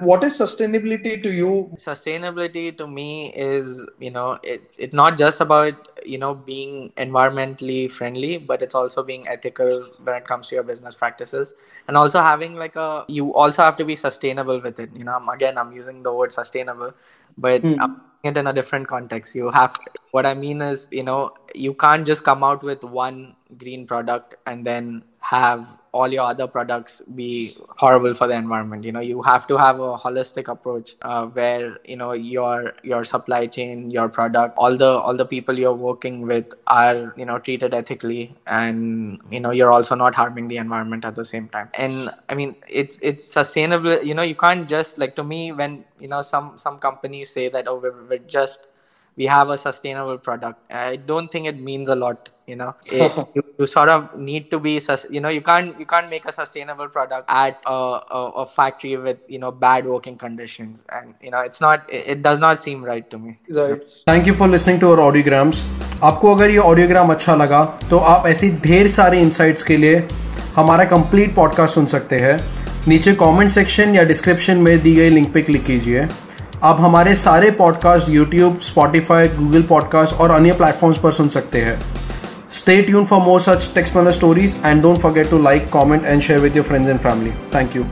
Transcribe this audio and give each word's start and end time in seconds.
what 0.00 0.22
is 0.22 0.38
sustainability 0.38 1.22
to 1.22 1.30
you? 1.30 1.70
Sustainability 1.76 2.76
to 2.76 2.86
me 2.86 3.32
is 3.34 3.84
you 3.98 4.10
know 4.10 4.38
it, 4.42 4.70
it's 4.78 4.94
not 4.94 5.18
just 5.18 5.40
about 5.40 5.88
you 6.04 6.18
know 6.18 6.34
being 6.34 6.92
environmentally 6.96 7.90
friendly 7.90 8.38
but 8.38 8.62
it's 8.62 8.74
also 8.74 9.02
being 9.02 9.24
ethical 9.28 9.84
when 10.04 10.16
it 10.16 10.26
comes 10.26 10.48
to 10.48 10.54
your 10.54 10.64
business 10.64 10.94
practices. 10.94 11.54
And 11.88 11.96
also 11.96 12.20
having 12.20 12.56
like 12.56 12.76
a 12.76 13.04
you 13.08 13.34
also 13.34 13.62
have 13.62 13.76
to 13.78 13.84
be 13.84 13.96
sustainable 13.96 14.60
with 14.60 14.78
it. 14.78 14.90
You 14.94 15.04
know 15.04 15.12
I'm, 15.12 15.28
again 15.28 15.58
i'm 15.58 15.72
using 15.72 16.02
the 16.02 16.12
word 16.12 16.32
sustainable 16.32 16.92
but 17.38 17.62
mm. 17.62 17.76
i'm 17.80 18.00
it 18.22 18.36
in 18.36 18.46
a 18.46 18.52
different 18.52 18.88
context. 18.88 19.34
You 19.34 19.50
have 19.50 19.74
to, 19.74 19.90
what 20.10 20.26
i 20.26 20.34
mean 20.34 20.60
is 20.62 20.88
you 20.90 21.02
know 21.02 21.32
you 21.54 21.74
can't 21.74 22.06
just 22.06 22.24
come 22.24 22.42
out 22.42 22.62
with 22.62 22.82
one 22.82 23.36
green 23.56 23.86
product 23.86 24.34
and 24.46 24.64
then 24.64 25.04
have 25.20 25.66
all 26.00 26.12
your 26.12 26.24
other 26.32 26.46
products 26.46 27.00
be 27.14 27.30
horrible 27.82 28.14
for 28.14 28.26
the 28.26 28.34
environment. 28.34 28.84
You 28.84 28.92
know 28.92 29.00
you 29.00 29.22
have 29.22 29.46
to 29.52 29.56
have 29.56 29.80
a 29.80 29.96
holistic 29.96 30.48
approach 30.48 30.94
uh, 31.02 31.26
where 31.26 31.78
you 31.84 31.96
know 31.96 32.12
your 32.12 32.74
your 32.82 33.02
supply 33.04 33.46
chain 33.46 33.90
your 33.90 34.08
product 34.08 34.54
all 34.58 34.76
the 34.76 34.90
all 35.06 35.16
the 35.16 35.26
people 35.34 35.58
you're 35.58 35.80
working 35.88 36.20
with 36.32 36.54
are 36.66 37.14
you 37.16 37.24
know 37.24 37.38
treated 37.38 37.74
ethically 37.74 38.34
and 38.46 39.20
you 39.30 39.40
know 39.40 39.50
you're 39.50 39.72
also 39.72 39.94
not 39.94 40.14
harming 40.14 40.48
the 40.48 40.56
environment 40.58 41.04
at 41.04 41.14
the 41.14 41.24
same 41.24 41.48
time. 41.48 41.68
And 41.74 42.08
i 42.28 42.34
mean 42.34 42.56
it's 42.68 42.98
it's 43.02 43.24
sustainable. 43.24 44.02
You 44.02 44.14
know 44.14 44.22
you 44.22 44.34
can't 44.46 44.68
just 44.68 44.98
like 44.98 45.16
to 45.16 45.24
me 45.24 45.52
when 45.52 45.84
you 46.00 46.08
know 46.08 46.22
some 46.22 46.56
some 46.58 46.78
companies 46.78 47.30
say 47.30 47.48
that 47.48 47.68
oh 47.68 47.78
we're, 47.78 48.04
we're 48.08 48.26
just 48.38 48.66
we 49.16 49.26
have 49.26 49.48
a 49.48 49.58
sustainable 49.58 50.18
product 50.18 50.58
i 50.70 50.96
don't 50.96 51.30
think 51.32 51.46
it 51.46 51.60
means 51.68 51.88
a 51.88 51.94
lot 51.94 52.28
you 52.46 52.56
know 52.56 52.74
it, 52.86 53.12
you, 53.34 53.42
you, 53.58 53.66
sort 53.66 53.88
of 53.88 54.16
need 54.16 54.50
to 54.50 54.58
be 54.60 54.80
you 55.10 55.20
know 55.20 55.28
you 55.28 55.40
can't 55.40 55.78
you 55.80 55.86
can't 55.86 56.08
make 56.08 56.24
a 56.26 56.32
sustainable 56.32 56.88
product 56.88 57.24
at 57.28 57.60
a, 57.66 57.72
a, 57.72 58.32
a, 58.42 58.46
factory 58.46 58.96
with 58.96 59.18
you 59.26 59.38
know 59.38 59.50
bad 59.50 59.84
working 59.84 60.16
conditions 60.16 60.84
and 60.90 61.14
you 61.20 61.30
know 61.30 61.40
it's 61.40 61.60
not 61.60 61.88
it 61.90 62.06
it 62.14 62.22
does 62.22 62.40
not 62.40 62.58
seem 62.58 62.84
right 62.84 63.10
to 63.10 63.18
me 63.18 63.38
right 63.50 63.90
thank 64.06 64.26
you 64.26 64.34
for 64.34 64.48
listening 64.48 64.78
to 64.84 64.92
our 64.92 65.02
audiograms 65.08 65.64
आपको 66.04 66.34
अगर 66.34 66.50
ये 66.50 66.58
audiogram 66.70 67.12
अच्छा 67.12 67.34
लगा 67.36 67.64
तो 67.90 67.98
आप 68.14 68.26
ऐसी 68.26 68.50
ढेर 68.64 68.88
सारे 68.96 69.20
इंसाइट्स 69.20 69.62
के 69.64 69.76
लिए 69.76 70.02
हमारा 70.56 70.84
कंप्लीट 70.90 71.34
पॉडकास्ट 71.34 71.74
सुन 71.74 71.86
सकते 71.92 72.18
हैं 72.20 72.38
नीचे 72.88 73.12
कमेंट 73.22 73.50
सेक्शन 73.50 73.94
या 73.94 74.02
डिस्क्रिप्शन 74.10 74.56
में 74.66 74.78
दी 74.82 74.94
गई 74.94 75.10
लिंक 75.10 75.32
पे 75.34 75.42
क्लिक 75.42 75.64
कीजिए 75.64 76.06
आप 76.66 76.80
हमारे 76.80 77.14
सारे 77.16 77.50
podcast 77.58 78.08
YouTube 78.08 78.58
Spotify 78.62 79.28
Google 79.28 79.62
podcast 79.62 80.14
और 80.14 80.30
अन्य 80.30 80.52
प्लेटफॉर्म्स 80.52 80.98
पर 80.98 81.12
सुन 81.12 81.28
सकते 81.28 81.60
हैं। 81.62 81.78
Stay 82.52 82.80
tune 82.82 83.04
for 83.06 83.20
more 83.20 83.40
such 83.40 83.70
taxpayer 83.74 84.12
stories 84.12 84.56
and 84.64 84.82
don't 84.82 84.98
forget 84.98 85.30
to 85.30 85.38
like 85.42 85.68
comment 85.70 86.04
and 86.04 86.22
share 86.22 86.38
with 86.40 86.56
your 86.56 86.64
friends 86.66 86.88
and 86.90 86.98
family 86.98 87.30
thank 87.54 87.76
you 87.76 87.84